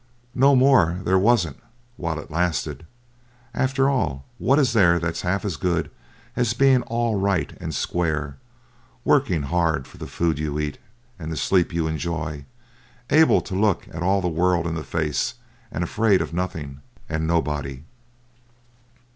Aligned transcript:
No 0.33 0.55
more 0.55 0.99
there 1.03 1.19
wasn't, 1.19 1.59
while 1.95 2.17
it 2.17 2.31
lasted. 2.31 2.87
After 3.53 3.87
all, 3.87 4.25
what 4.39 4.57
is 4.57 4.73
there 4.73 4.97
that's 4.97 5.21
half 5.21 5.45
as 5.45 5.57
good 5.57 5.91
as 6.35 6.55
being 6.55 6.81
all 6.81 7.19
right 7.19 7.55
and 7.61 7.71
square, 7.75 8.37
working 9.05 9.43
hard 9.43 9.85
for 9.87 9.99
the 9.99 10.07
food 10.07 10.39
you 10.39 10.57
eat, 10.59 10.79
and 11.19 11.31
the 11.31 11.37
sleep 11.37 11.71
you 11.71 11.85
enjoy, 11.87 12.45
able 13.11 13.41
to 13.41 13.53
look 13.53 13.87
all 13.93 14.21
the 14.21 14.27
world 14.27 14.65
in 14.65 14.73
the 14.73 14.83
face, 14.83 15.35
and 15.71 15.83
afraid 15.83 16.19
of 16.19 16.33
nothing 16.33 16.81
and 17.07 17.27
nobody! 17.27 17.83